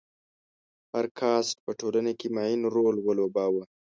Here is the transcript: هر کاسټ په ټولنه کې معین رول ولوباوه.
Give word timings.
هر 0.93 1.05
کاسټ 1.19 1.55
په 1.65 1.71
ټولنه 1.79 2.11
کې 2.19 2.27
معین 2.35 2.61
رول 2.75 2.95
ولوباوه. 3.01 3.63